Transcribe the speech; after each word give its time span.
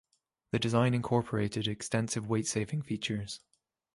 The 0.49 0.57
design 0.57 0.95
incorporated 0.95 1.67
extensive 1.67 2.27
weight 2.27 2.47
saving 2.47 2.81
features. 2.81 3.39